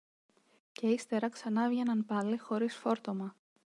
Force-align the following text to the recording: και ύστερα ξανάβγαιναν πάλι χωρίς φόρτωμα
και 0.71 0.87
ύστερα 0.87 1.29
ξανάβγαιναν 1.29 2.05
πάλι 2.05 2.37
χωρίς 2.37 2.75
φόρτωμα 2.75 3.35